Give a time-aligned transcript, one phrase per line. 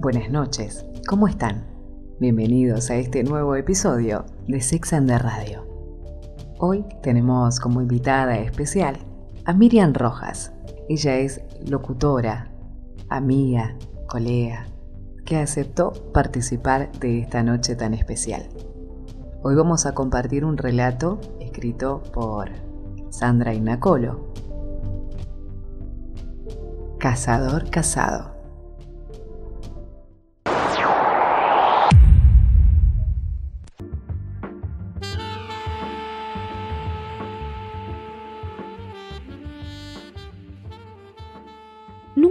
[0.00, 1.66] Buenas noches, ¿cómo están?
[2.20, 5.66] Bienvenidos a este nuevo episodio de Sex and the Radio.
[6.60, 8.96] Hoy tenemos como invitada especial
[9.44, 10.52] a Miriam Rojas.
[10.88, 12.52] Ella es locutora,
[13.08, 13.76] amiga,
[14.06, 14.66] colega,
[15.26, 18.48] que aceptó participar de esta noche tan especial.
[19.42, 22.50] Hoy vamos a compartir un relato escrito por
[23.10, 24.32] Sandra Inacolo.
[27.00, 28.37] Cazador casado.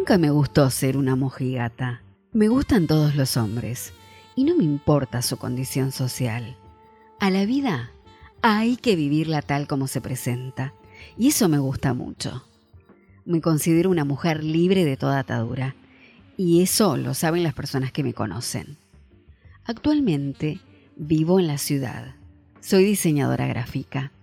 [0.08, 2.02] Nunca me gustó ser una mojigata.
[2.32, 3.92] Me gustan todos los hombres
[4.38, 6.56] y no me importa su condición social.
[7.20, 7.92] A la vida
[8.42, 10.74] hay que vivirla tal como se presenta
[11.18, 12.46] y eso me gusta mucho.
[13.26, 15.76] Me considero una mujer libre de toda atadura
[16.38, 18.78] y eso lo saben las personas que me conocen.
[19.66, 20.62] Actualmente
[20.96, 22.16] vivo en la ciudad.
[22.62, 24.14] Soy diseñadora gráfica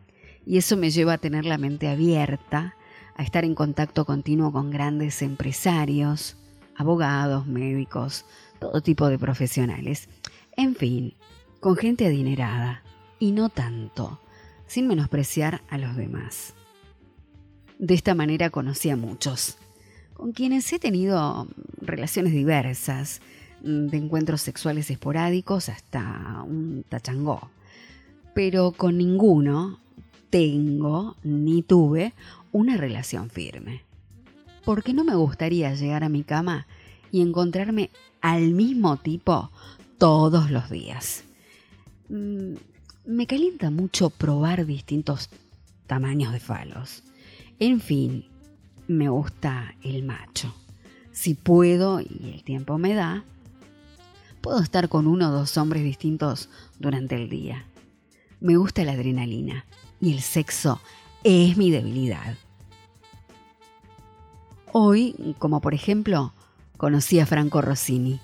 [0.46, 2.74] y eso me lleva a tener la mente abierta
[3.14, 6.36] a estar en contacto continuo con grandes empresarios,
[6.76, 8.24] abogados, médicos,
[8.60, 10.08] todo tipo de profesionales.
[10.56, 11.14] En fin,
[11.60, 12.82] con gente adinerada
[13.18, 14.20] y no tanto,
[14.66, 16.54] sin menospreciar a los demás.
[17.78, 19.58] De esta manera conocí a muchos,
[20.14, 21.48] con quienes he tenido
[21.80, 23.20] relaciones diversas,
[23.64, 27.50] de encuentros sexuales esporádicos hasta un tachangó.
[28.34, 29.80] Pero con ninguno
[30.28, 32.12] tengo ni tuve
[32.54, 33.82] una relación firme.
[34.64, 36.68] Porque no me gustaría llegar a mi cama
[37.10, 39.50] y encontrarme al mismo tipo
[39.98, 41.24] todos los días.
[42.08, 42.54] Mm,
[43.06, 45.30] me calienta mucho probar distintos
[45.88, 47.02] tamaños de falos.
[47.58, 48.24] En fin,
[48.86, 50.54] me gusta el macho.
[51.10, 53.24] Si puedo y el tiempo me da,
[54.40, 56.48] puedo estar con uno o dos hombres distintos
[56.78, 57.66] durante el día.
[58.40, 59.64] Me gusta la adrenalina
[60.00, 60.80] y el sexo
[61.24, 62.36] es mi debilidad.
[64.76, 66.32] Hoy, como por ejemplo,
[66.76, 68.18] conocí a Franco Rossini,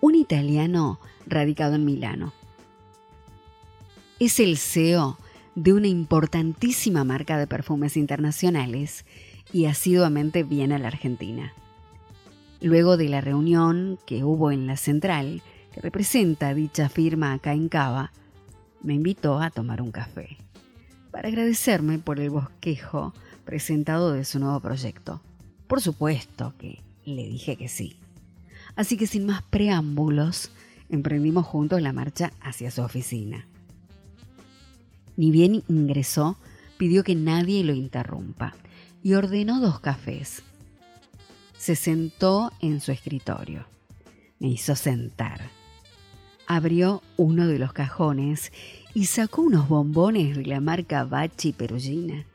[0.00, 2.32] un italiano radicado en Milano.
[4.20, 5.18] Es el CEO
[5.56, 9.04] de una importantísima marca de perfumes internacionales
[9.52, 11.52] y asiduamente viene a la Argentina.
[12.60, 15.42] Luego de la reunión que hubo en la central,
[15.72, 18.12] que representa dicha firma acá en Cava,
[18.80, 20.36] me invitó a tomar un café,
[21.10, 23.12] para agradecerme por el bosquejo
[23.44, 25.20] presentado de su nuevo proyecto.
[25.74, 27.96] Por supuesto que le dije que sí.
[28.76, 30.52] Así que sin más preámbulos,
[30.88, 33.48] emprendimos juntos la marcha hacia su oficina.
[35.16, 36.38] Ni bien ingresó,
[36.78, 38.54] pidió que nadie lo interrumpa
[39.02, 40.44] y ordenó dos cafés.
[41.58, 43.66] Se sentó en su escritorio.
[44.38, 45.40] Me hizo sentar.
[46.46, 48.52] Abrió uno de los cajones
[48.94, 52.26] y sacó unos bombones de la marca Baci Perugina,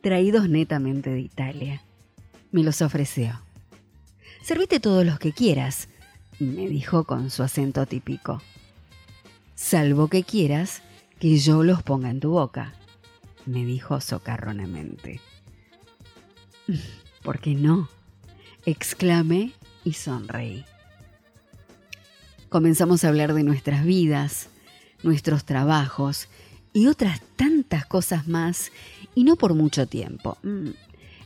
[0.00, 1.82] traídos netamente de Italia
[2.56, 3.38] me los ofreció.
[4.42, 5.88] Servite todos los que quieras,
[6.38, 8.40] me dijo con su acento típico.
[9.54, 10.80] Salvo que quieras
[11.18, 12.72] que yo los ponga en tu boca,
[13.44, 15.20] me dijo socarronamente.
[17.22, 17.90] ¿Por qué no?
[18.64, 19.52] exclamé
[19.84, 20.64] y sonreí.
[22.48, 24.48] Comenzamos a hablar de nuestras vidas,
[25.02, 26.30] nuestros trabajos
[26.72, 28.72] y otras tantas cosas más,
[29.14, 30.38] y no por mucho tiempo.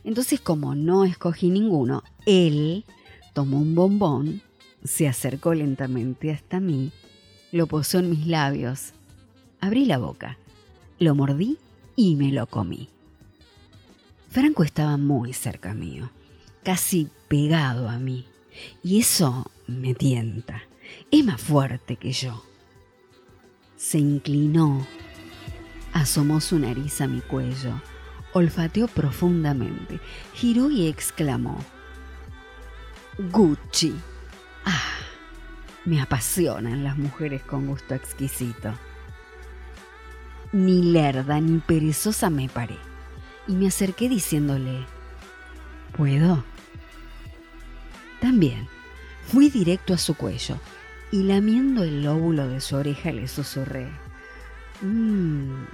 [0.03, 2.85] Entonces, como no escogí ninguno, él
[3.33, 4.41] tomó un bombón,
[4.83, 6.91] se acercó lentamente hasta mí,
[7.51, 8.93] lo posó en mis labios,
[9.59, 10.37] abrí la boca,
[10.99, 11.57] lo mordí
[11.95, 12.89] y me lo comí.
[14.29, 16.09] Franco estaba muy cerca mío,
[16.63, 18.25] casi pegado a mí,
[18.83, 20.63] y eso me tienta,
[21.11, 22.43] es más fuerte que yo.
[23.75, 24.85] Se inclinó,
[25.93, 27.81] asomó su nariz a mi cuello,
[28.33, 29.99] olfateó profundamente,
[30.33, 31.63] giró y exclamó,
[33.17, 33.95] Gucci.
[34.65, 34.99] Ah,
[35.85, 38.73] me apasionan las mujeres con gusto exquisito.
[40.51, 42.77] Ni lerda ni perezosa me paré
[43.47, 44.85] y me acerqué diciéndole,
[45.95, 46.43] ¿puedo?
[48.19, 48.67] También
[49.27, 50.57] fui directo a su cuello
[51.11, 53.89] y lamiendo el lóbulo de su oreja le susurré,
[54.81, 55.65] mmm,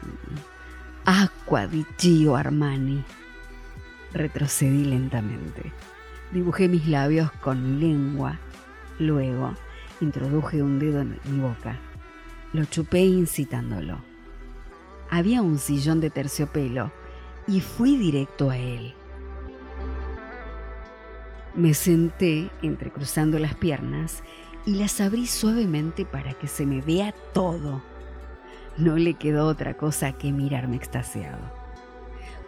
[1.09, 3.01] Aqua di Gio Armani.
[4.11, 5.71] Retrocedí lentamente.
[6.33, 8.37] Dibujé mis labios con lengua.
[8.99, 9.53] Luego
[10.01, 11.79] introduje un dedo en mi boca.
[12.51, 13.99] Lo chupé incitándolo.
[15.09, 16.91] Había un sillón de terciopelo
[17.47, 18.93] y fui directo a él.
[21.55, 24.23] Me senté entrecruzando las piernas
[24.65, 27.81] y las abrí suavemente para que se me vea todo.
[28.77, 31.39] No le quedó otra cosa que mirarme extasiado.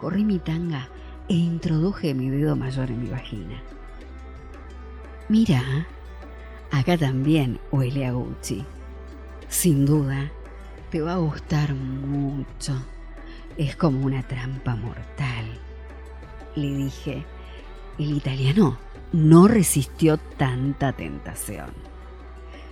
[0.00, 0.88] Corrí mi tanga
[1.28, 3.60] e introduje mi dedo mayor en mi vagina.
[5.28, 5.86] Mira,
[6.70, 8.64] acá también huele a Gucci.
[9.48, 10.30] Sin duda,
[10.90, 12.80] te va a gustar mucho.
[13.56, 15.46] Es como una trampa mortal.
[16.54, 17.24] Le dije,
[17.98, 18.78] el italiano
[19.12, 21.89] no resistió tanta tentación.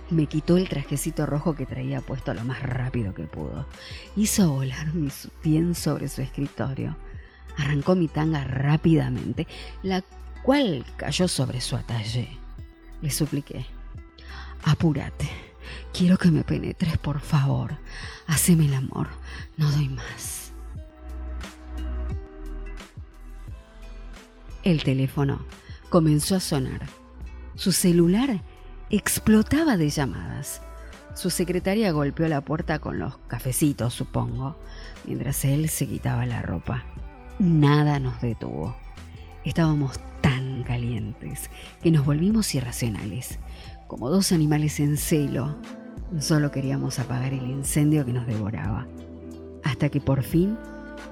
[0.09, 3.67] Me quitó el trajecito rojo que traía puesto lo más rápido que pudo.
[4.15, 5.09] Hizo volar mi
[5.43, 6.97] bien sobre su escritorio.
[7.57, 9.47] Arrancó mi tanga rápidamente,
[9.83, 10.03] la
[10.41, 12.29] cual cayó sobre su atalle.
[13.01, 13.65] Le supliqué.
[14.63, 15.29] Apúrate.
[15.93, 17.77] Quiero que me penetres, por favor.
[18.25, 19.07] Haceme el amor.
[19.57, 20.51] No doy más.
[24.63, 25.45] El teléfono
[25.89, 26.87] comenzó a sonar.
[27.55, 28.41] Su celular
[28.89, 30.61] explotaba de llamadas.
[31.13, 34.55] Su secretaria golpeó la puerta con los cafecitos, supongo,
[35.05, 36.83] mientras él se quitaba la ropa.
[37.39, 38.75] Nada nos detuvo.
[39.43, 41.49] Estábamos tan calientes
[41.81, 43.39] que nos volvimos irracionales,
[43.87, 45.57] como dos animales en celo.
[46.19, 48.87] Solo queríamos apagar el incendio que nos devoraba,
[49.63, 50.57] hasta que por fin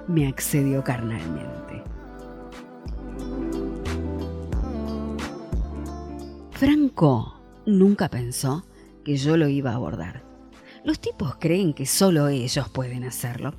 [0.08, 1.84] me accedió carnalmente.
[6.52, 7.37] Franco
[7.68, 8.66] nunca pensó
[9.04, 10.24] que yo lo iba a abordar.
[10.84, 13.54] Los tipos creen que solo ellos pueden hacerlo,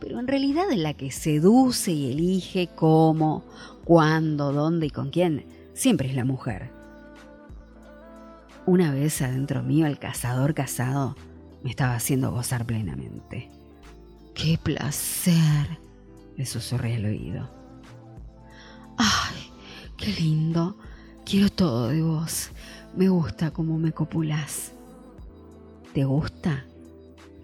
[0.00, 3.42] pero en realidad la que seduce y elige cómo,
[3.84, 6.70] cuándo, dónde y con quién siempre es la mujer.
[8.66, 11.16] Una vez adentro mío el cazador casado
[11.62, 13.50] me estaba haciendo gozar plenamente.
[14.34, 15.78] ¡Qué placer!
[16.36, 17.48] le susurré al oído.
[18.98, 19.50] ¡Ay,
[19.96, 20.76] qué lindo!
[21.24, 22.50] Quiero todo de vos.
[22.96, 24.72] Me gusta cómo me copulás.
[25.92, 26.64] ¿Te gusta?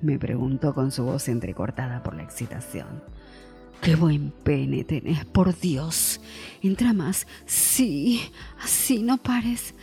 [0.00, 3.02] Me preguntó con su voz entrecortada por la excitación.
[3.82, 6.20] Qué buen pene tenés, por Dios.
[6.62, 7.26] Entra más.
[7.46, 8.20] Sí,
[8.62, 9.74] así no pares.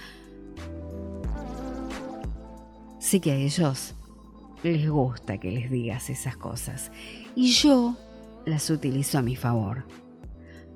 [2.99, 3.93] Sí que a ellos
[4.63, 6.91] les gusta que les digas esas cosas.
[7.35, 7.97] Y yo
[8.45, 9.83] las utilizo a mi favor.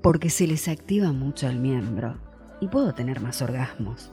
[0.04, 2.18] Porque se les activa mucho el miembro
[2.60, 4.12] y puedo tener más orgasmos.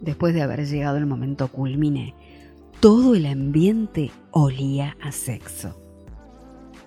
[0.00, 2.14] Después de haber llegado el momento culmine,
[2.80, 5.80] todo el ambiente olía a sexo.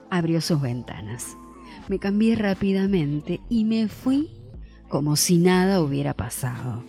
[0.10, 1.36] Abrió sus ventanas.
[1.88, 4.30] Me cambié rápidamente y me fui
[4.88, 6.84] como si nada hubiera pasado.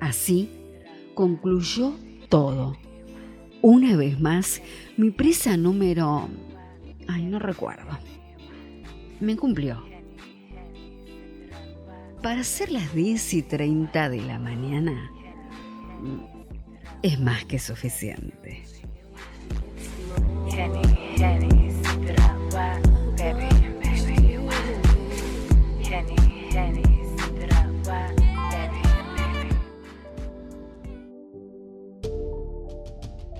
[0.00, 0.50] Así
[1.14, 1.94] concluyó
[2.28, 2.76] todo.
[3.60, 4.60] Una vez más,
[4.96, 6.28] mi prisa número...
[7.06, 7.98] Ay, no recuerdo.
[9.20, 9.91] Me cumplió.
[12.22, 15.10] Para ser las 10 y 30 de la mañana
[17.02, 18.62] es más que suficiente.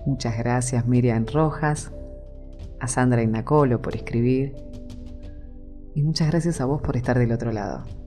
[0.05, 1.93] Muchas gracias Miriam Rojas,
[2.81, 4.57] a Sandra Inacolo por escribir
[5.95, 8.02] y muchas gracias a vos por estar del otro lado.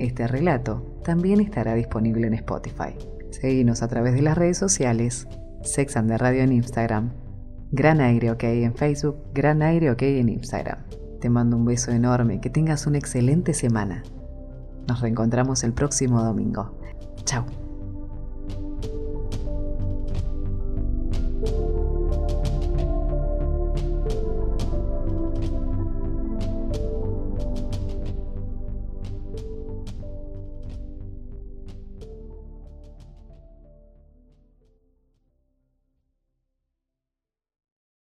[0.00, 2.96] Este relato también estará disponible en Spotify.
[3.28, 5.28] Seguinos a través de las redes sociales,
[5.62, 7.12] Sex and the Radio en Instagram,
[7.70, 10.78] Gran Aire OK en Facebook, Gran Aire OK en Instagram.
[11.20, 14.02] Te mando un beso enorme, que tengas una excelente semana.
[14.88, 16.80] Nos reencontramos el próximo domingo.
[17.24, 17.69] Chao.